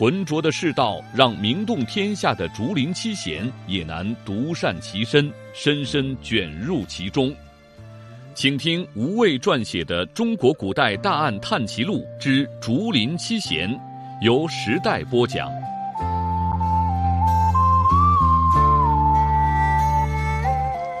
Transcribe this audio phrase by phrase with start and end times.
[0.00, 7.30] 浑浊的世道，让名动天下的竹林七贤也难独善其身，深深卷入其中。
[8.34, 13.68] 请听吴畏撰写的《中国古代大案探奇录之竹林七贤》，
[14.22, 15.50] 由时代播讲。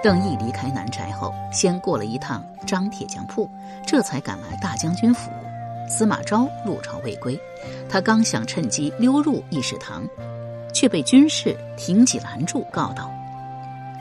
[0.02, 3.50] 邓毅离开南宅后，先过了一趟张铁匠铺，
[3.86, 5.30] 这才赶来大将军府。
[5.90, 7.38] 司马昭入朝未归，
[7.88, 10.08] 他刚想趁机溜入议事堂，
[10.72, 13.10] 却被军士挺戟拦住，告道：“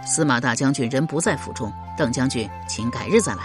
[0.05, 3.41] 司马大将军人不在府中，邓将军请改日再来。”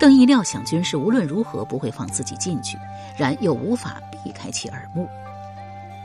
[0.00, 2.78] 邓毅料想军士无论如何不会放自己进去，
[3.18, 5.06] 然又无法避开其耳目。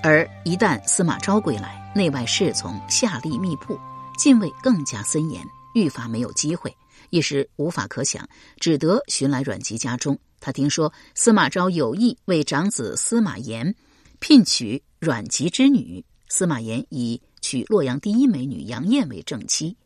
[0.04, 3.80] 而一旦司马昭归来，内外侍从下吏密布，
[4.18, 5.42] 禁卫更加森严，
[5.76, 6.76] 愈发没有机会，
[7.10, 8.28] 一时无法可想，
[8.60, 10.20] 只得寻来阮籍家中。
[10.44, 13.74] 他听说司马昭有意为长子司马炎
[14.20, 19.78] 聘娶阮籍之女，司马炎以娶洛阳第一美女杨艳为正妻，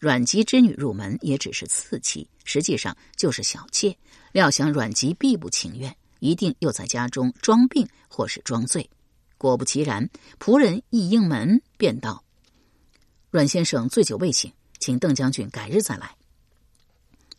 [0.00, 3.96] 阮籍之女入门也只是次妻，实际上就是小妾。
[4.32, 8.90] 料想阮籍必不情愿，一定又在家中装病或是装醉。
[9.38, 12.24] 果不其然，仆人一应门便道
[13.30, 16.10] ：“阮先生醉酒未醒，请邓将军改日再来。”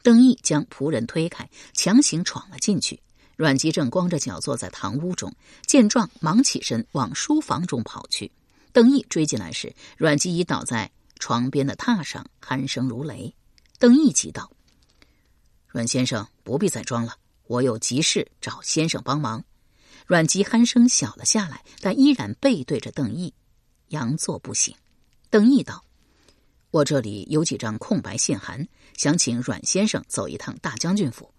[0.04, 3.00] 邓毅将仆人推开，强行闯了进去。
[3.36, 5.34] 阮籍正光着脚坐在堂屋中，
[5.66, 8.32] 见状忙起身往书房中跑去。
[8.72, 13.34] 邓毅追进来时，阮籍已倒在床边的榻上，鼾声如雷。
[13.80, 14.52] 邓毅急道
[15.68, 17.16] ：“阮先生不必再装了，
[17.48, 19.44] 我有急事找先生帮忙。”
[20.08, 23.34] 阮籍鼾声小了下来，但依然背对着邓毅，
[23.90, 24.76] 佯作不醒。
[25.30, 25.84] 邓毅道。
[26.72, 28.66] 我这里有几张空白信函，
[28.96, 31.30] 想请阮先生走一趟大将军府，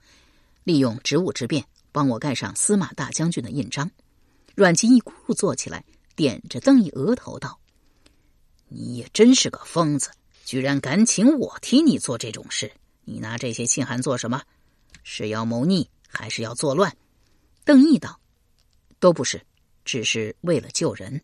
[0.62, 3.90] 利用职务之便，帮我盖上司马大将军的印章。
[4.54, 5.82] 阮籍一咕噜坐起来，
[6.14, 7.58] 点着邓毅额头道
[8.68, 10.10] ：“你也真是个疯子，
[10.44, 12.70] 居然敢请我替你做这种事！
[13.06, 14.42] 你拿这些信函做什么？
[15.02, 16.94] 是要谋逆，还是要作乱？”
[17.64, 18.20] 邓毅道
[19.00, 19.40] ：“都不是，
[19.82, 21.22] 只是为了救人。”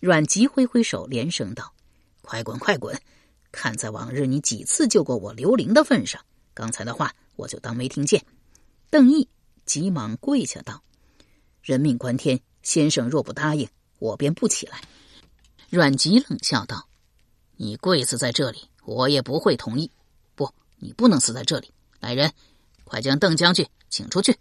[0.00, 1.74] 阮籍挥挥手，连声道
[2.22, 2.98] ：“快滚，快滚！”
[3.52, 6.20] 看在往日你几次救过我刘玲的份上，
[6.54, 8.24] 刚才的话我就当没听见。
[8.90, 9.28] 邓毅
[9.66, 10.82] 急忙跪下道
[11.62, 13.68] ：“人命关天，先生若不答应，
[13.98, 14.82] 我便不起来。”
[15.70, 16.88] 阮籍冷笑道
[17.56, 19.90] ：“你跪死在这里，我也不会同意。
[20.34, 21.70] 不，你不能死在这里。
[22.00, 22.32] 来人，
[22.84, 24.38] 快将邓将军请出去。”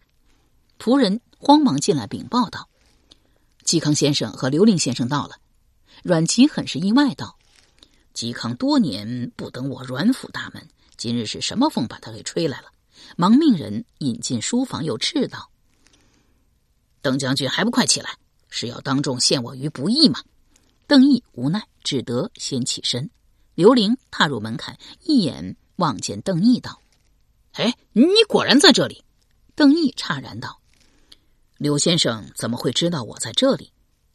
[0.79, 2.67] 仆人慌忙进来禀报道
[3.65, 5.35] ：“嵇康先生和刘玲先生到了。”
[6.03, 7.37] 阮籍很是意外道。
[8.21, 12.67] 嵇康多年不登我阮府大门，今日是什么风把他给吹来了？
[13.17, 15.49] 忙命人引进书房，又斥道
[17.01, 18.11] ：“邓将军还不快起来！
[18.47, 20.23] 是要当众陷我于不义吗？”
[20.85, 23.09] 邓毅无奈，只得先起身。
[23.55, 26.79] 刘玲踏入门槛，一眼望见邓毅，道
[27.53, 29.03] ：“哎，你果然在这里！”
[29.55, 30.61] 邓毅诧然道
[31.57, 33.71] ：“刘先生怎么会知道我在这里？”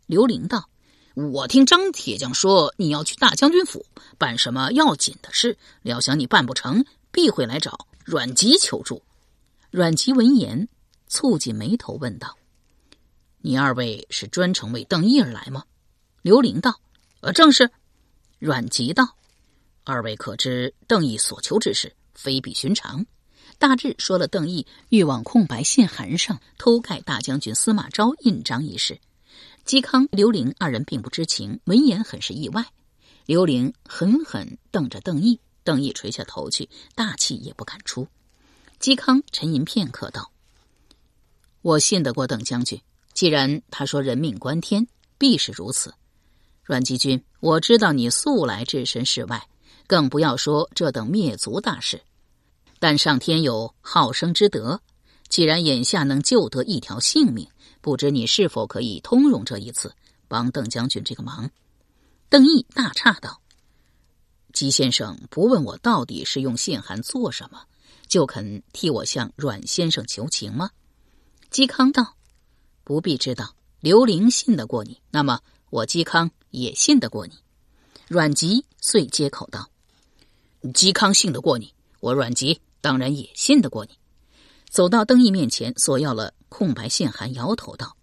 [0.06, 0.70] 刘玲道。
[1.16, 3.86] 我听张铁匠说你要去大将军府
[4.18, 9.02] 办什么要紧的事，料想你办不成，必会来找阮籍求助。
[9.70, 10.68] 阮籍闻言，
[11.08, 12.36] 蹙紧眉头问道
[13.40, 15.64] ：“你二位是专程为邓毅而来吗？”
[16.20, 16.78] 刘玲道
[17.22, 17.70] ：“呃，正是。”
[18.38, 19.16] 阮籍道
[19.84, 23.06] ：“二位可知邓毅所求之事非比寻常？”
[23.58, 29.00] 大致说了邓毅欲往空白信函上偷盖大将军司马昭印章一事。
[29.66, 32.64] 嵇康、刘伶二人并不知情，闻言很是意外。
[33.24, 38.06] 刘玲狠狠瞪着邓毅，邓毅垂下头去，大气也不敢出。
[38.78, 40.30] 嵇康沉吟片刻，道
[41.62, 42.80] ：“我信得过邓将军，
[43.12, 44.86] 既然他说人命关天，
[45.18, 45.92] 必是如此。
[46.62, 49.48] 阮籍君，我知道你素来置身事外，
[49.88, 52.00] 更不要说这等灭族大事。
[52.78, 54.80] 但上天有好生之德，
[55.28, 57.48] 既然眼下能救得一条性命。”
[57.86, 59.94] 不知你是否可以通融这一次，
[60.26, 61.52] 帮邓将军这个忙？
[62.28, 63.40] 邓毅大诧道
[64.52, 67.62] ：“姬先生不问我到底是用信函做什么，
[68.08, 70.70] 就肯替我向阮先生求情吗？”
[71.52, 72.16] 嵇康道
[72.82, 75.40] ：“不必知道，刘玲信得过你，那么
[75.70, 77.34] 我嵇康也信得过你。”
[78.10, 79.70] 阮籍遂接口道
[80.74, 83.96] ：“嵇康信得过你，我阮籍当然也信得过你。
[84.68, 87.96] 走到邓毅面前，索要了空白信函，摇头道：“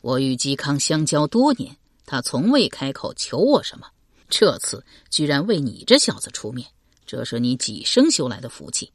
[0.00, 1.76] 我与嵇康相交多年，
[2.06, 3.86] 他从未开口求我什么，
[4.28, 6.66] 这次居然为你这小子出面，
[7.04, 8.92] 这是你几生修来的福气。”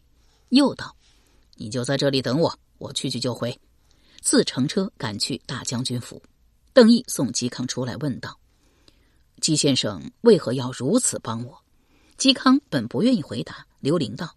[0.50, 0.96] 又道
[1.56, 3.60] ：“你就在这里等我，我去去就回。”
[4.22, 6.22] 自乘车赶去大将军府。
[6.74, 8.40] 邓毅送嵇康出来，问道
[9.42, 11.58] ：“嵇先生为何要如此帮我？”
[12.18, 14.36] 嵇康本不愿意回答，刘伶道：“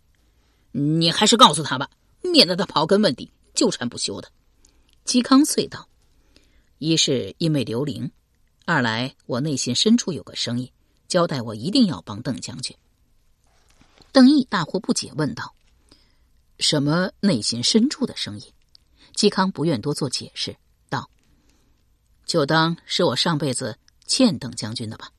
[0.73, 1.89] 你还是告诉他吧。”
[2.23, 4.31] 免得他刨根问底、纠缠不休的。
[5.05, 5.89] 嵇康遂道
[6.79, 8.11] ：“一是因为刘伶，
[8.67, 10.71] 二来我内心深处有个声音，
[11.09, 12.77] 交代我一定要帮邓将军。”
[14.13, 15.55] 邓毅大惑不解，问道
[16.59, 18.47] ：“什么内心深处的声音？”
[19.17, 20.57] 嵇康不愿多做解释，
[20.89, 21.11] 道
[22.27, 25.11] ：“就当是我上辈子欠邓将军的吧。”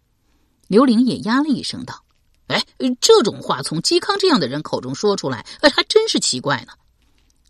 [0.68, 2.04] 刘伶也呀了一声，道
[2.48, 2.64] ：“哎，
[3.02, 6.74] 这种话从嵇康这样的人口中说出来，哎，还真是奇怪呢。”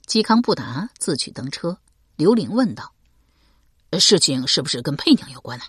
[0.09, 1.77] 嵇康不答，自取登车。
[2.15, 2.91] 刘玲问道
[3.99, 5.65] ：“事情是不是跟佩娘有关呢？”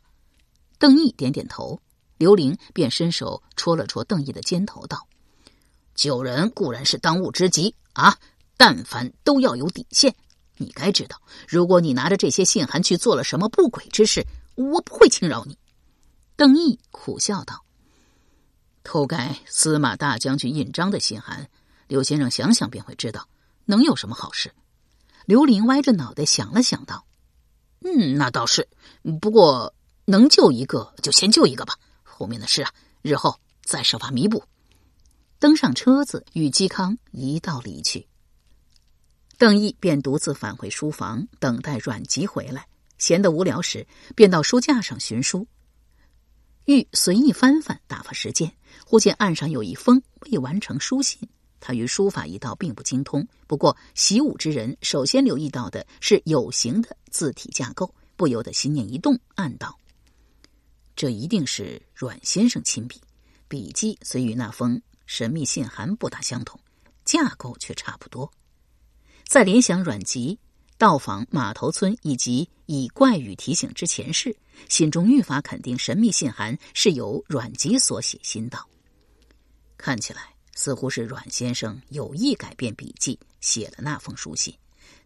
[0.80, 1.78] 邓毅点点头。
[2.16, 5.06] 刘玲便伸手戳了戳邓毅的肩头，道
[5.94, 8.16] ：“救人固然是当务之急啊，
[8.56, 10.16] 但凡都要有底线。
[10.56, 15.58] 你该知道，如果你拿着这些信函去做了什么不轨之事，我不会轻饶你。”
[16.34, 17.62] 邓毅苦笑道
[18.84, 21.46] ：“偷盖司马大将军印章的信函，
[21.88, 23.28] 刘先生想想便会知道。”
[23.70, 24.52] 能有什么好事？
[25.24, 27.06] 刘林歪着脑袋想了想，道
[27.80, 28.68] ：“嗯，那倒是。
[29.20, 29.72] 不过
[30.04, 34.42] 能救一个就先救一个吧，后面的事啊，日后再设法弥补。”
[35.38, 38.06] 登上车子，与嵇康一道离去。
[39.38, 42.66] 邓毅便独自返回书房，等待阮籍回来。
[42.98, 45.46] 闲得无聊时，便到书架上寻书，
[46.66, 48.52] 欲随意翻翻，打发时间。
[48.84, 51.26] 忽见案上有一封未完成书信。
[51.60, 59.78] 他于书法一道并不精通，不过习武之人首先留意到的是有形的字体架构，不由得心念一动，暗道：
[60.96, 63.00] 这一定是阮先生亲笔。
[63.46, 66.58] 笔迹虽与那封神秘信函不大相同，
[67.04, 68.30] 架构却差不多。
[69.26, 70.38] 在联想阮籍
[70.78, 74.36] 到访马头村以及以怪语提醒之前事，
[74.68, 78.18] 心中愈发肯定神秘信函是由阮籍所写。
[78.22, 78.68] 心道：
[79.76, 80.34] 看起来。
[80.54, 84.54] 似乎是阮先生有意改变笔迹，写了那封书信，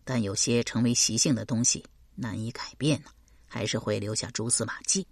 [0.04, 3.10] 但有些成为习性的东西难以改变呢，
[3.46, 5.06] 还是会留下蛛丝马迹。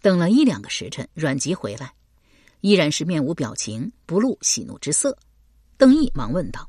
[0.00, 1.92] 等了一两个时辰，阮籍回来，
[2.60, 5.16] 依然是面无表情，不露喜怒之色。
[5.76, 6.68] 邓毅忙问道：“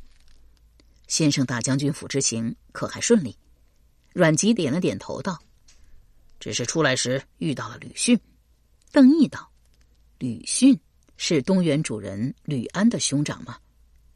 [1.07, 3.35] 先生大将军府之行可还顺利？”
[4.13, 5.39] 阮籍点了点头，道
[6.39, 8.19] ：“只是出来时遇到了吕逊。”
[8.91, 9.51] 邓毅道
[10.17, 10.79] ：“吕逊。”
[11.21, 13.57] 是东原主人吕安的兄长吗？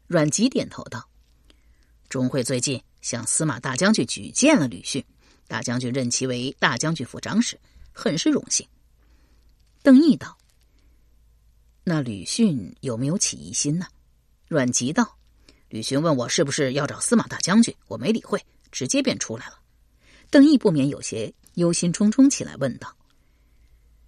[0.06, 1.06] 阮籍点头道
[2.08, 5.04] ：“钟会最近向司马大将军举荐了吕逊，
[5.46, 7.60] 大将军任其为大将军府长史，
[7.92, 8.66] 很是荣幸。”
[9.84, 10.38] 邓毅道
[11.84, 13.86] ：“那吕逊有没有起疑心呢？”
[14.48, 15.18] 阮籍道
[15.68, 18.42] ：“吕逊问我是不是要找司马大将军，我没理会，
[18.72, 19.58] 直接便出来了。”
[20.32, 22.96] 邓毅不免有些忧心忡忡起来，问道：“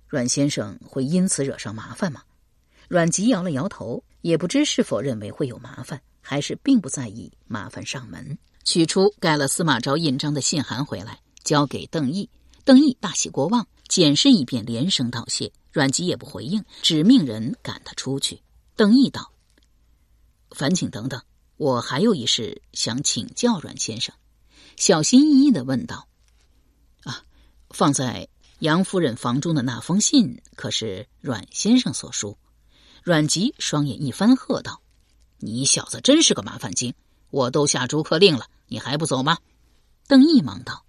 [0.08, 2.22] 阮先生会因此惹上麻烦吗？”
[2.88, 8.38] 阮籍摇了摇头，也不知是否认为会有麻烦，还是并不在意麻烦上门。
[8.64, 12.28] 取出盖了司马昭印章的信函回来，交给邓毅。
[12.64, 15.52] 邓毅大喜过望，检视一遍，连声道谢。
[15.72, 18.40] 阮籍也不回应，只命人赶他出去。
[18.74, 19.30] 邓毅道
[20.50, 21.22] ：“烦请等等，
[21.56, 24.14] 我还有一事想请教阮先生。”
[24.76, 26.08] 小心翼翼的问道
[27.04, 27.22] ：“啊，
[27.70, 28.28] 放在
[28.60, 32.36] 杨夫人房中的那封信，可是阮先生所书？”
[33.06, 34.82] 阮籍双眼一翻，喝道
[35.38, 36.92] ：“你小子真是个麻烦精！
[37.30, 39.38] 我都下逐客令了，你还不走吗？”
[40.08, 40.84] 邓毅忙道：“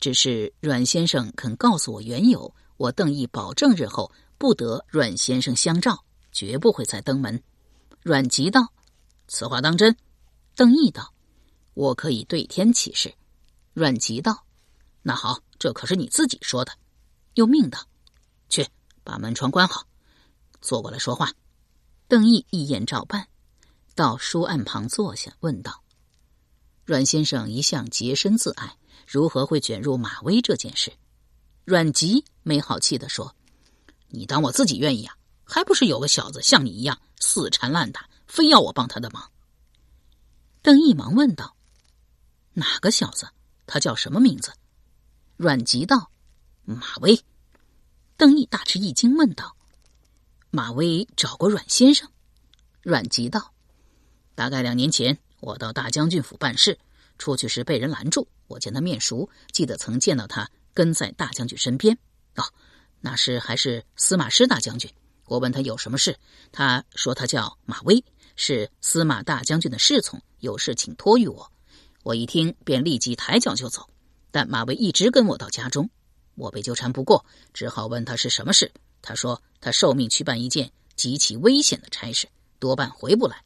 [0.00, 7.40] 只是阮先生肯告诉我缘由，我邓毅保证日后不得阮先生相照，绝不会再登门。”
[8.02, 8.72] 阮籍道
[9.28, 9.96] ：“此话当真？”
[10.56, 11.14] 邓毅道
[11.74, 13.14] ：“我可以对天起誓。”
[13.72, 14.44] 阮籍道
[15.00, 16.72] ：“那好，这可是你自己说的。”
[17.34, 17.78] 又命道
[18.50, 18.66] ：“去
[19.04, 19.86] 把门窗关好。”
[20.60, 21.32] 坐过来说话，
[22.08, 23.28] 邓毅一言照办，
[23.94, 25.82] 到书案旁坐下，问道
[26.84, 30.92] ：“阮先生一向洁身自爱，如何会卷入马威这件事？”
[31.64, 33.34] 阮籍没好气的说
[34.08, 35.16] ：“你当我自己愿意啊？
[35.44, 39.30] 还不是有个小子像你一样死缠烂打，非要我帮他的忙。”
[40.62, 41.56] 邓毅忙问道
[42.54, 43.28] ：“哪个小子？
[43.66, 44.52] 他叫什么名字？”
[45.36, 46.10] 阮籍道
[46.62, 47.20] ：“马威。”
[48.16, 49.55] 邓毅大吃一惊，问道。
[50.56, 52.08] 马威找过阮先生，
[52.80, 53.52] 阮吉道
[54.34, 56.78] ：“大概两年前，我到大将军府办事，
[57.18, 58.26] 出去时被人拦住。
[58.46, 61.98] 我见他面熟，记得曾见到他跟在大将军身边。
[62.36, 62.44] 哦，
[63.02, 64.90] 那时还是司马师大将军。
[65.26, 66.18] 我问他有什么事，
[66.52, 68.02] 他说他叫马威，
[68.34, 71.52] 是司马大将军的侍从，有事请托于我。
[72.02, 73.86] 我一听，便立即抬脚就走。
[74.30, 75.90] 但马威一直跟我到家中，
[76.34, 78.72] 我被纠缠不过，只好问他是什么事。
[79.02, 82.28] 他说他受命去办一件极其危险的差事。
[82.58, 83.44] 多半回不来，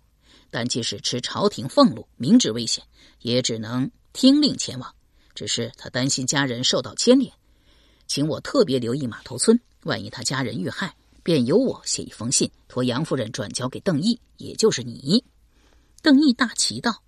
[0.50, 2.84] 但即使持朝廷俸禄，明知危险，
[3.20, 4.94] 也只能听令前往。
[5.34, 7.32] 只是他担心家人受到牵连，
[8.06, 15.24] 请我特别留意码头村，万一他家人遇害，便由我写一封信，托杨夫人转交给邓毅，也就是你。
[16.02, 17.02] 邓毅大奇道：“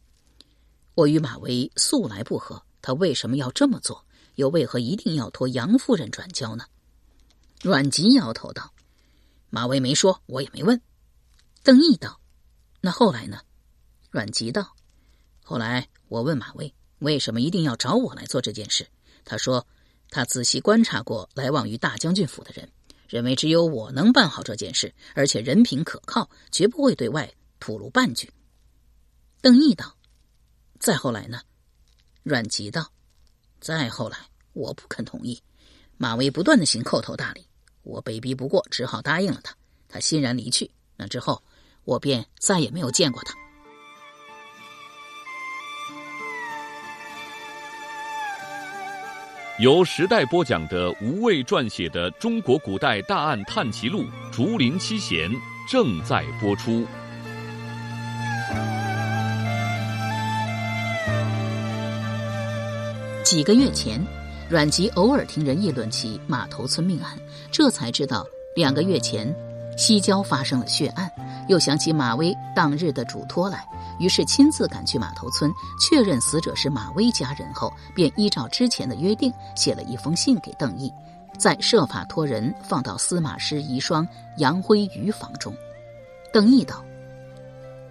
[0.95, 4.05] 我与马威素来不和，他为什么要这么做？
[4.35, 6.65] 又为何一定要托杨夫人转交呢？”
[7.63, 8.75] 阮籍摇头道
[9.49, 10.83] ：“马威没说，我也没问。”
[11.63, 12.21] 邓毅道
[12.83, 13.39] ：“那后来呢？”
[14.11, 14.75] 阮籍道
[15.45, 18.85] ：“后来我问马威，为什么一定要找我来做这件事？
[19.25, 19.65] 他说，
[20.11, 22.69] 他仔细观察过来往于大将军府的人，
[23.09, 28.29] 认为只有我能办好这件事，而且人品可靠，绝不会对外吐露半句。”
[29.41, 29.97] 邓毅道
[30.81, 31.41] ：“再后来呢？”
[32.25, 32.91] 阮籍道
[33.63, 34.19] ：“再后来，
[34.53, 35.41] 我不肯同意。
[35.97, 37.47] 马威不断的行叩头大礼，
[37.83, 39.55] 我被逼不过，只好答应了他。
[39.89, 40.71] 他欣然离去。
[40.97, 41.43] 那之后。”
[41.85, 43.35] 我便再也没有见过他。
[49.59, 55.29] 由时代播讲的吴畏撰写的《中国古代大案探奇录·竹林七贤》
[55.69, 56.87] 正在播出。
[63.25, 64.01] 几个月前，
[64.53, 67.19] 阮籍偶尔听人议论起码头村命案，
[67.51, 69.35] 这才知道两个月前
[69.79, 71.11] 西郊发生了血案。
[71.49, 73.67] 又想起马威当日的嘱托来，
[73.99, 80.93] 于是亲自赶去码头村，确认死者是马威家人后，便依照之前的约定，写了一封信给邓毅，
[81.39, 84.07] 再设法托人放到司马师遗孀
[84.37, 85.57] 杨辉瑜房中。
[86.31, 86.85] 邓毅道：“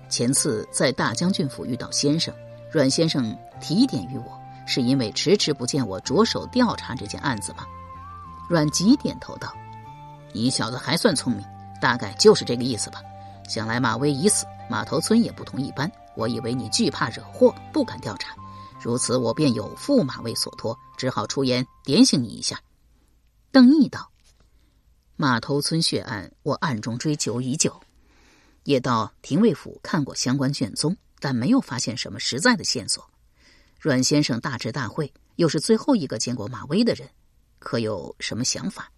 [0.09, 2.31] 前次在大将军府遇到先生，
[2.69, 4.40] 阮先生提点于我，
[4.71, 7.65] 是因为迟迟不见我着手调查这件案子吗？”
[8.49, 9.53] 阮吉点头道
[10.31, 11.45] ：“你小子还算聪明，
[11.81, 13.01] 大概就是这个意思吧。”
[13.49, 15.91] 想来马威已死，马头村也不同一般。
[16.15, 18.33] 我以为你惧怕惹祸，不敢调查，
[18.79, 22.61] 如此我便有负马威所托，只好出言点醒你一下。
[23.51, 24.09] 邓毅道
[25.17, 27.77] ：“马头村血案，我暗中追究已久，
[28.63, 33.10] 也到廷尉府看过相关卷宗，但没有发现什么实在的线索。
[33.81, 37.09] 阮先生大智大慧，又是最后一个见过马威的人，
[37.57, 38.91] 可有什么想法？”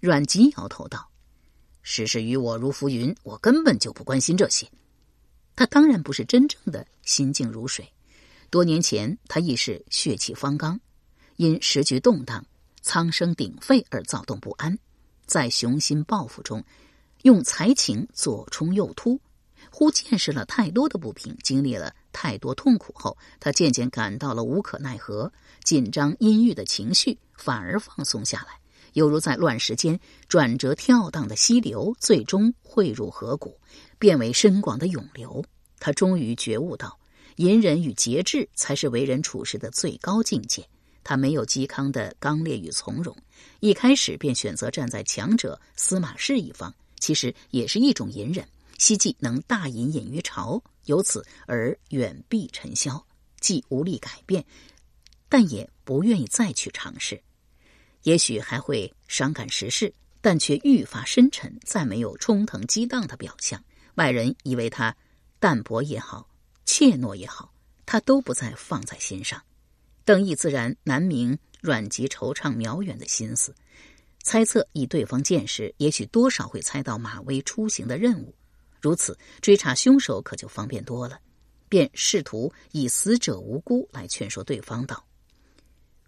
[0.00, 1.06] 阮吉摇头道。
[1.82, 4.66] 世事与我如浮云，我根本就不关心这些。
[5.54, 7.86] 他当然不是真正的心静如水。
[8.48, 10.80] 多年前，他亦是血气方刚，
[11.36, 12.42] 因时局动荡、
[12.80, 14.78] 苍生鼎沸而躁动不安，
[15.26, 16.64] 在雄心抱负中，
[17.24, 19.20] 用才情左冲右突，
[19.70, 25.30] 忽见识了太多的不平，经历了太多痛苦后，他渐渐感到了无可奈何，
[25.64, 28.58] 紧张阴郁的情绪反而放松下来。
[28.94, 33.58] 犹如在乱石间转折跳荡的溪流，最终汇入河谷，
[33.98, 35.44] 变为深广的涌流。
[35.80, 36.96] 他终于觉悟到，
[37.36, 40.64] 隐忍与节制才是为人处事的最高境界。
[41.02, 43.14] 他没有嵇康的刚烈与从容，
[43.58, 48.46] 一开始便选择站在强者司马氏一方，其实也是一种隐忍。
[48.78, 53.04] 希冀能大隐隐于朝，由此而远避尘嚣，
[53.40, 54.44] 既无力改变，
[55.28, 57.22] 但也不愿意再去尝试。
[58.02, 63.62] 也许还会伤感时事，但却愈发深沉，再没有冲腾激荡的表象。
[63.94, 64.94] 外人以为他
[65.38, 66.28] 淡泊也好，
[66.66, 67.52] 怯懦也好，
[67.86, 69.42] 他都不再放在心上。
[70.04, 73.54] 邓毅自然难明阮籍惆怅渺远的心思，
[74.22, 78.34] 猜测以对方见识，也许多少会猜到马威出行的任务。
[78.84, 81.18] 如此追查凶手，可就方便多了。
[81.70, 85.02] 便试图以死者无辜来劝说对方道。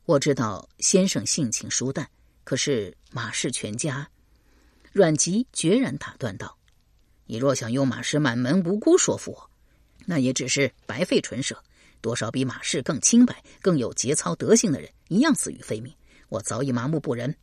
[0.04, 2.06] 我知道先生性情疏淡，
[2.44, 4.06] 可是马氏全家，
[4.92, 6.54] 阮籍决然打断道
[7.24, 9.50] ：“你若想用马氏满门无辜说服我，
[10.04, 11.58] 那也只是白费唇舌。
[12.02, 15.90] 多少比马氏更清白、更有节操德行的人，一样死于非命。
[16.28, 17.34] 我早已麻木不仁。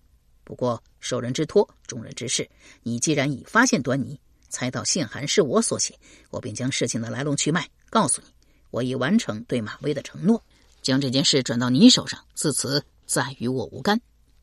[0.43, 2.47] 不过受人之托，忠人之事，
[2.83, 4.21] 你既然已发现端倪，
[4.53, 5.97] 猜到信函是我所写，
[6.29, 8.27] 我便将事情的来龙去脉告诉你。
[8.69, 10.43] 我已完成对马威的承诺。”
[10.83, 13.99] 将这件事转到你手上，自此再与我无干。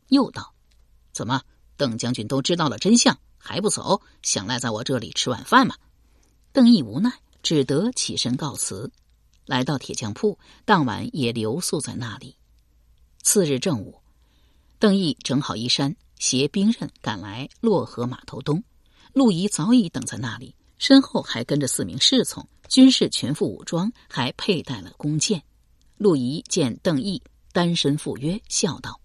[0.09, 0.53] 又道
[1.15, 1.43] ：“怎么，
[1.77, 4.03] 邓将军都知道了真相，还不走？
[4.23, 5.77] 想赖在我这里吃晚饭吗？”
[6.53, 7.13] 邓毅无奈，
[7.43, 8.91] 只得起身告辞，
[9.47, 12.35] 来到铁匠铺，当晚也留宿在那里。
[13.23, 14.01] 次日正午，
[14.81, 18.65] 邓毅整好衣衫，携兵刃赶来洛河码头东。
[19.13, 25.43] 陆仪早已等在那里，身后还跟着四名侍从，军士全副武装，还佩戴了弓箭。
[25.97, 29.01] 陆仪见邓毅单身赴约，笑道：“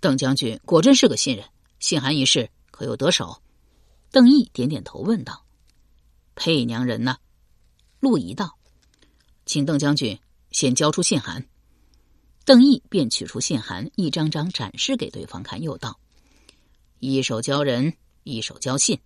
[0.00, 1.46] 邓将军果真是个信人，
[1.80, 3.42] 信函一事可有得手？”
[4.12, 5.44] 邓毅点点头，问道
[6.36, 7.16] ：“佩娘人呢？”
[7.98, 8.58] 陆仪道
[9.46, 10.18] ：“请邓将军
[10.52, 11.44] 先交出信函。”
[12.44, 15.98] 邓毅便取出信函，一张张展示给对方看，又道
[17.00, 17.94] ：“一手交人。”
[18.26, 18.98] 一手交信，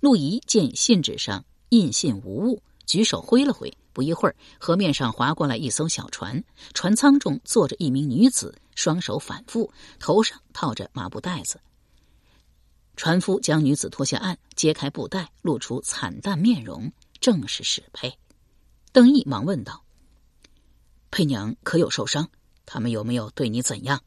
[0.00, 3.72] 陆仪见信纸上印信无误，举手挥了挥。
[3.92, 6.42] 不一会儿，河面上划过来一艘小船，
[6.72, 11.60] 船舱中坐着一名女子，双手反复，头上套着麻布袋子。
[12.96, 18.16] 船夫将女子拖下岸，揭开布袋，露出惨淡面容，正是史佩。
[18.92, 19.84] 邓毅忙问道
[21.10, 22.28] ：“佩娘可有受伤？
[22.66, 24.00] 他们有没有对你怎样？”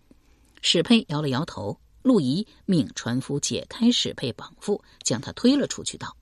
[0.62, 1.80] 史佩摇了摇头。
[2.08, 6.16] 陆仪命船夫解开史佩绑缚，将他推了出去，道：“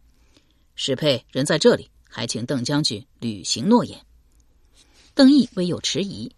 [0.74, 4.04] 史佩人在这里，还请邓将军履行诺言。”
[5.14, 6.36] 邓毅微有迟疑，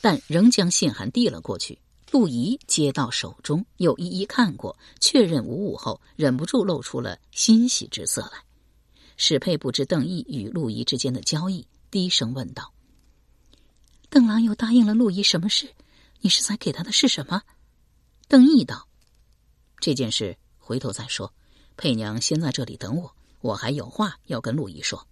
[0.00, 1.76] 但仍将信函递了过去。
[2.12, 8.38] 陆仪接到手中，又一一看过，确认无误后，忍不住露出了欣喜之色来。
[9.16, 12.72] 史佩不知邓毅与陆仪之间的交易，低声问道
[14.08, 15.68] ：“邓郎又答应了陆仪什么事？
[16.20, 17.42] 你是在给他的是什么？”
[18.28, 18.88] 邓毅道
[19.78, 21.32] ：“这件事回头再说，
[21.76, 25.06] 佩娘先在这里等我，我还有话要跟陆仪说。”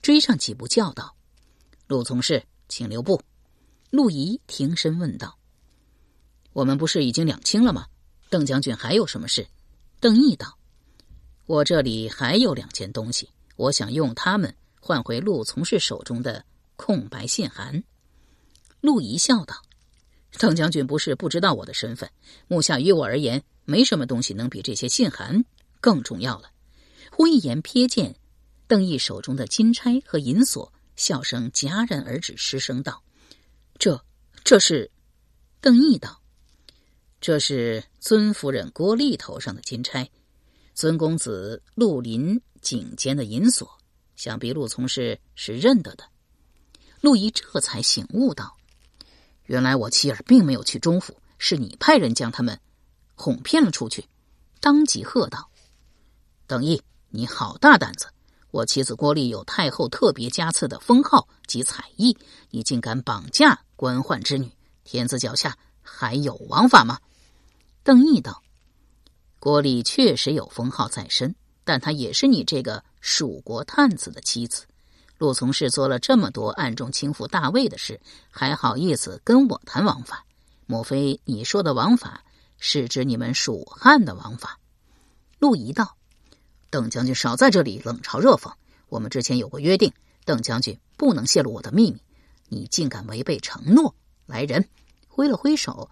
[0.00, 1.14] 追上几步叫道
[1.86, 3.20] ：“陆从事，请留步。”
[3.90, 5.38] 陆仪停身问道
[6.54, 7.86] ：“我们不是已经两清了吗？
[8.30, 9.46] 邓将军还有什么事？”
[10.00, 10.56] 邓毅道
[11.44, 16.42] ：“我这里还有两件东西，我想用它们换回陆从事手中的
[16.76, 17.84] 空白信函。”
[18.80, 19.60] 陆仪笑道。
[20.38, 22.10] 邓将军不是不知道我的身份，
[22.48, 25.44] 目下于我而言，没什么东西能比这些信函
[25.80, 26.50] 更重要了。
[27.10, 28.14] 忽一眼瞥见
[28.66, 33.02] 邓毅手中的金钗和银锁，笑声戛然而止，失声道
[33.78, 34.02] ：“这，
[34.44, 34.90] 这是？”
[35.60, 36.22] 邓毅道
[37.20, 40.08] ：“这是尊夫人郭丽头上的金钗，
[40.72, 43.68] 尊公子陆林颈间的银锁，
[44.16, 46.04] 想必陆从事是认得的。”
[47.02, 48.56] 陆仪这才醒悟道。
[49.50, 52.60] 原来我妻儿并没有去中府，是你派人将他们
[53.16, 54.06] 哄骗了出去。
[54.60, 55.50] 当即喝道
[56.46, 58.06] ：“邓毅，你好大胆子！
[58.52, 62.16] 我妻子郭丽有太后特别加赐的封号及彩艺，
[62.50, 64.52] 你竟敢绑架官宦之女！
[64.84, 67.00] 天子脚下还有王法吗？”
[67.82, 68.44] 邓毅道
[69.40, 71.34] ：“郭丽确实有封号在身，
[71.64, 74.62] 但她也是你这个蜀国探子的妻子。”
[75.20, 80.24] 陆从事做了这么多暗中倾覆大魏的事，还好意思跟我谈王法？
[80.64, 82.24] 莫非你说的王法
[82.56, 84.58] 是指你们蜀汉的王法？
[85.38, 85.94] 陆仪道
[86.70, 88.50] ：“邓将军少在这里冷嘲热讽。
[88.88, 89.92] 我们之前有过约定，
[90.24, 92.00] 邓将军不能泄露我的秘密。
[92.48, 93.94] 你竟敢违背承诺！
[94.24, 94.66] 来人！”
[95.06, 95.90] 挥了挥手，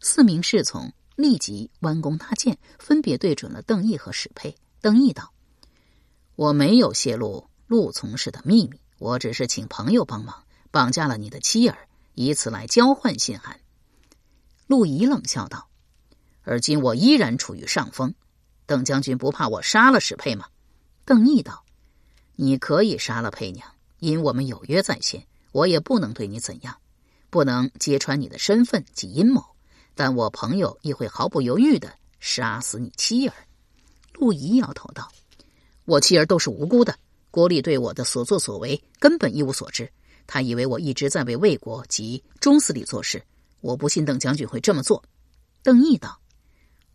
[0.00, 4.54] 四名侍从立即弯弓搭箭，分别对准了邓毅和史佩。
[4.82, 5.32] 邓毅道
[6.36, 13.58] ：“我没有泄露。”陆从事的秘密，我只是请朋友帮忙绑架了你的妻儿，以此来交换信函。
[14.68, 15.68] 陆仪冷笑道
[16.42, 18.14] ：“而今我依然处于上风，
[18.66, 20.46] 邓将军不怕我杀了史佩吗？”
[21.04, 21.64] 邓毅道
[22.36, 26.76] ：“你可以杀了佩娘，因我们有约在先，我也不能对你怎样，
[27.30, 29.44] 不能揭穿你的身份及阴谋。
[29.94, 33.34] 但我朋友亦会毫不犹豫的杀死你妻儿。”
[34.14, 35.10] 陆仪摇头道
[35.84, 36.96] ：“我妻儿都是无辜的。”
[37.36, 39.92] 郭丽对我的所作所为根本一无所知，
[40.26, 43.22] 他以为我一直在为魏国及中司礼做事。
[43.60, 45.04] 我不信邓将军会这么做。
[45.62, 46.18] 邓毅道：“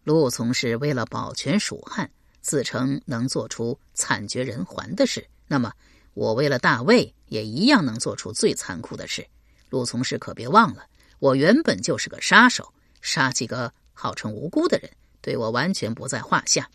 [0.03, 2.09] 陆从是为了保全蜀汉，
[2.41, 5.23] 自称能做出惨绝人寰的事。
[5.47, 5.71] 那么，
[6.15, 9.23] 我为了大魏，也一样能做出最残酷的事。
[9.69, 10.87] 陆从事可别忘了，
[11.19, 14.89] 我原本就是个杀手，杀几个号称无辜的人，
[15.21, 16.67] 对我完全不在话下。”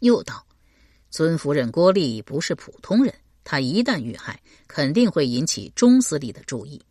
[0.00, 0.46] 又道。
[1.14, 6.82] 尊夫人郭丽不是普通人，她一旦遇害，肯定会引起钟司令的注意。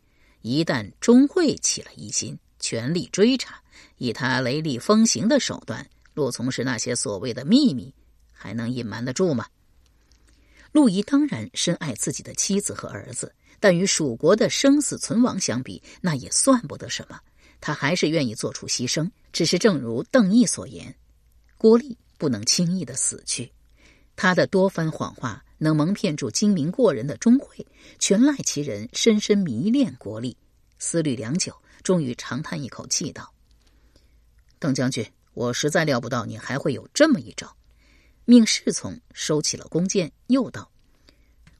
[0.41, 3.61] 一旦钟会起了疑心，全力追查，
[3.97, 7.93] 以他雷厉风行的手段，陆从事那些所谓的秘密，
[8.31, 9.45] 还能隐瞒得住吗？
[10.71, 17.19] 陆仪当然深爱自己的妻子和儿子，但与蜀国的生死存亡相比，那也算不得什么。
[17.59, 19.11] 他还是愿意做出牺牲。
[19.33, 20.95] 只是正如邓毅所言，
[21.57, 23.51] 郭丽不能轻易的死去。
[24.15, 27.65] 他的多番谎话能蒙骗住精明过人的钟会，
[27.99, 30.37] 全赖其人深深迷恋国力。
[30.77, 33.33] 思虑良久，终于长叹一口气道
[34.59, 37.55] ：“邓将军，我实在料不到你还会有这么一招。”
[38.25, 40.69] 命侍从收起了弓箭，又道：“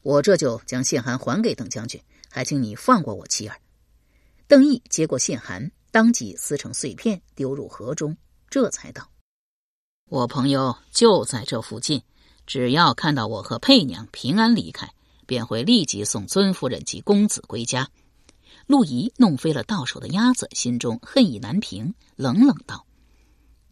[0.03, 3.59] 我这就将信函还给邓将军，还请你放过我妻儿。”
[4.47, 8.15] 邓毅接过信函，当即撕成碎片，丢入河中，
[8.49, 9.09] 这才道
[10.09, 12.01] ：“我朋友就在这附近。”
[12.45, 14.93] 只要看到我和佩娘平安离开，
[15.25, 17.89] 便会立即送尊夫人及公子归家。
[18.67, 22.85] 陆仪弄飞了到手的鸭子，心中恨意难平，冷冷道：“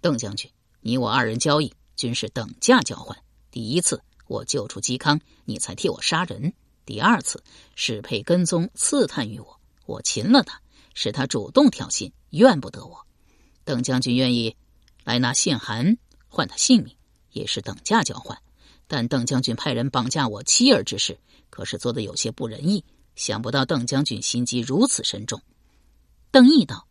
[0.02, 3.18] 邓将军，你我二人交易均是等价交换。
[3.52, 6.52] 第一次我救出嵇康，你才替我杀人；
[6.86, 7.44] 第二次
[7.76, 10.62] 史佩跟踪刺探于我，我擒了他，
[10.94, 13.06] 是他主动挑衅，怨不得我。
[13.64, 14.56] 邓将军愿意
[15.04, 16.96] 来拿信函换他性命，
[17.32, 18.38] 也是等价交换。”
[18.91, 21.17] 但邓将军派人绑架我妻儿之事，
[21.49, 22.84] 可是做的有些不仁义。
[23.15, 25.41] 想不到邓将军心机如此深重。
[26.30, 26.86] 邓毅道：“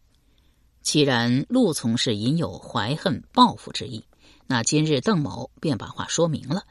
[0.81, 4.03] 既然陆从事隐有怀恨报复之意，
[4.47, 6.65] 那今日邓某便把话说明了。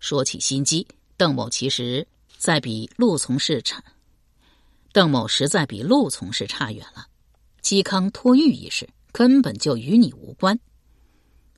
[0.00, 3.80] 说起心机，邓某其实在比陆从事差，
[4.92, 7.06] 邓某实在比陆从事差远了。
[7.62, 10.58] 嵇康托狱一事，根本就与你无关。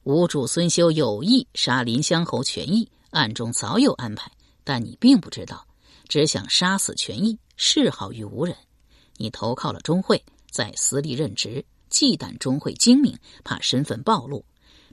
[0.03, 4.31] 吴主孙修有意杀林乡侯权益。”暗中早有安排，
[4.63, 5.67] 但你并不知道，
[6.07, 8.55] 只想杀死权益，示好于无人。
[9.17, 14.45] 你投靠了钟会，在司隶任职，忌惮钟会精明，怕身份暴露，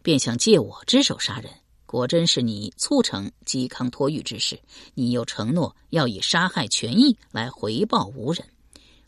[0.01, 1.51] 便想借我之手杀人。
[1.86, 4.57] 果真是你促成嵇康托狱之事，
[4.93, 8.47] 你又承诺要以杀害权益来回报吴人。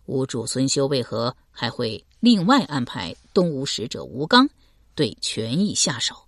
[0.07, 4.49] 吴主孙修为何还会另外安排东吴使者吴刚
[4.93, 6.24] 对权益下手？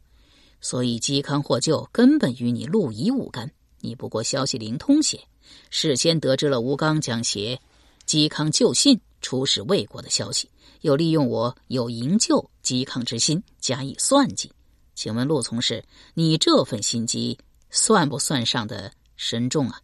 [0.60, 5.20] 所以嵇康获救根本与你陆仪无干，你不过消息灵通些，
[5.70, 7.60] 事先得知了吴刚将携
[8.06, 10.50] 嵇康救信出使魏国的消息，
[10.82, 14.52] 又利用我有营救嵇康之心加以算计。
[14.96, 15.84] 请问陆从事，
[16.15, 17.38] 你这份心机
[17.70, 19.82] 算不算上的深重啊？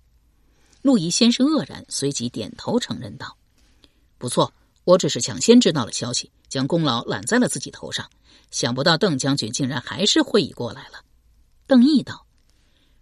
[0.82, 3.38] 陆仪先是愕然，随即点头承认道
[4.18, 4.54] ：“不错，
[4.84, 8.10] 我只是抢先知道了消息，将功劳揽在了自己头上。”
[8.52, 11.04] 想不到邓将军竟然还是会意过来了。
[11.66, 12.28] 邓毅道：“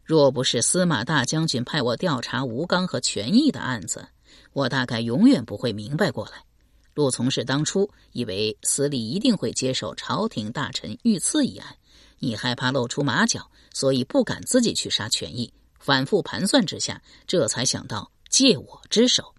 [0.01, 4.07] 若不是司马大将军派我调查吴刚和权益的案子，
[4.53, 6.45] 我大概永远不会明白过来。
[6.93, 11.75] 陆从事当初以为司礼一定会接受朝廷大臣遇刺一案，
[12.19, 15.51] 你害怕露出马脚，所以不敢自己去杀权益。
[15.79, 19.35] 反复盘算之下，这才想到借我之手。”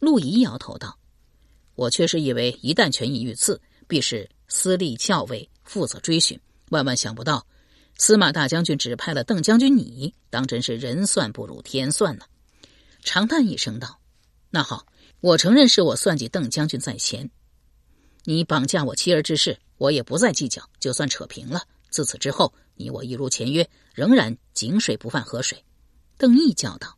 [0.00, 0.98] 陆仪摇头道
[1.74, 7.44] ：“我确实以为一旦权宜遇刺，必是……”私立校尉负责追寻，万万想不到，
[7.96, 12.26] 司马大将军指派了邓将军，你当真是人算不如天算呢。
[13.02, 13.98] 长叹一声道
[14.50, 14.86] ：“那好，
[15.20, 17.28] 我承认是我算计邓将军在前。
[18.24, 21.62] 你绑架我妻儿之事，我也不再计较，就算扯平了。
[21.90, 25.64] 自此之后，你我一如前约，仍然井水不犯河水。”
[26.16, 26.96] 邓毅叫道：“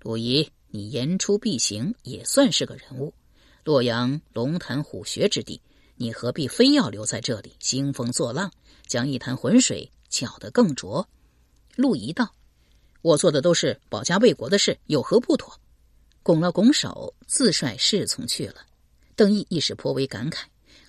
[0.00, 3.12] 陆仪，你言出必行，也算是个人物。
[3.64, 5.60] 洛阳龙潭虎穴之地。”
[5.96, 8.50] 你何必非要留在这里兴风作浪，
[8.88, 11.06] 将一潭浑水搅得更浊？
[11.76, 12.34] 陆仪道
[13.02, 15.54] ：“我做的都是保家卫国的事，有何不妥？”
[16.24, 18.56] 拱了拱手，自率侍从去了。
[19.14, 20.40] 邓毅一时颇为感慨：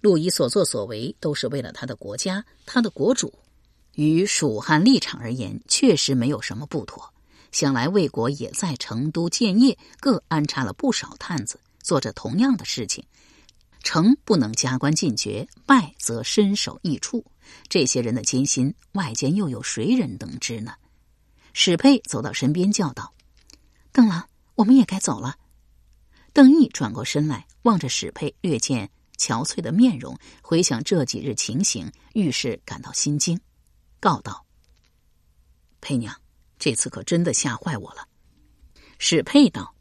[0.02, 3.32] 陆仪所作所为都是为了他的国家，他的国主。
[3.94, 7.14] 与蜀汉立场而言，确实没有什么不妥。
[7.52, 13.06] 想来魏国也在成都建业，各安插了不少探子，做着同样的事情。
[13.84, 17.26] 成不能加官进爵，败则身首异处。
[17.68, 20.74] 这些人的艰辛，外间又有谁人能知呢？
[21.52, 23.14] 史佩走到身边，叫道
[23.92, 25.38] ：“邓郎，我们也该走了。”
[26.32, 33.40] 邓毅转过身来，望着史佩略见憔悴的面容，回想这几日情形，愈是感到心惊，
[34.00, 34.46] 告道
[35.82, 36.16] ：“佩娘，
[36.58, 38.08] 这次可真的吓坏我了。”
[38.98, 39.73] 史佩道：“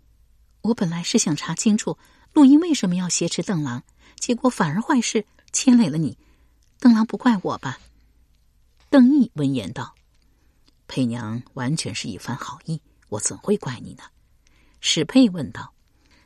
[0.63, 1.99] 我本来是想查清楚
[2.33, 3.83] 陆英为什么要挟持邓郎。”
[4.19, 6.17] 结果反而坏事牵累了你，
[6.79, 7.81] 邓郎不怪我吧？
[8.89, 9.97] 邓毅闻言道
[10.87, 14.05] ：“佩娘完全是一番好意，我怎会怪你呢？”
[14.81, 15.75] 史佩问道：“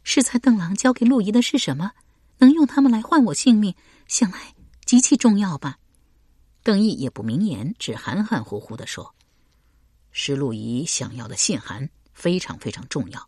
[0.04, 1.92] 是才邓郎交给陆仪的是什么？
[2.38, 3.74] 能用他们来换我性命，
[4.08, 5.78] 想来极其重要吧？”
[6.62, 9.14] 邓毅也不明言，只含含糊糊的说
[10.12, 13.26] ：“是陆仪想要的信函，非常非常重要。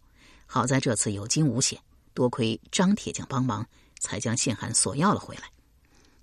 [0.48, 1.80] 好在这次有惊无险，
[2.12, 3.64] 多亏张铁匠帮忙。”
[4.00, 5.50] 才将信函索要了回来。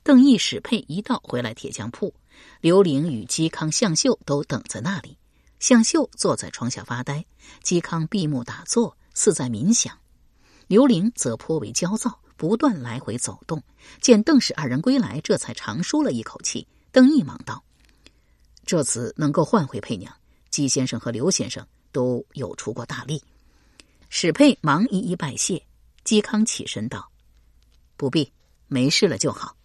[0.02, 2.16] 邓毅、史佩一道回来铁匠铺，
[2.62, 5.18] 刘玲与嵇康、向秀都等在那里。
[5.60, 7.26] 向秀坐在窗下发呆，
[7.66, 10.00] 嵇康闭目打坐，似在冥想。
[10.68, 13.62] 刘玲则颇为焦躁，不断来回走动。
[14.00, 16.66] 见邓氏二人归来，这才长舒了一口气。
[16.94, 17.62] 邓毅忙道
[18.66, 20.16] ：“这次能够换回佩娘，
[20.50, 23.22] 姬先生和刘先生都有出过大力。”
[24.18, 25.62] 史佩忙一一拜谢。
[26.06, 27.12] 嵇康起身道
[27.98, 28.32] ：“不必，
[28.70, 29.58] 没事了就好。”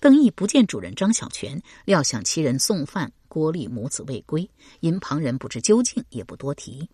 [0.00, 6.90] 邓毅不见主人张小泉，料想其人送饭，郭丽母子未归，因旁人不知究竟，也不多提。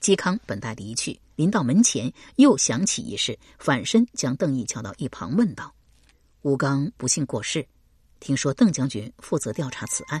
[0.00, 5.72] 嵇康本待离去，临到门前，又想起一事，反身将邓毅叫到一旁，问道
[6.42, 7.64] ：“吴刚不幸过世，
[8.18, 10.20] 听说邓将军负责调查此案。”